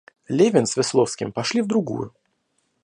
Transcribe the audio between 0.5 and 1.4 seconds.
с Весловским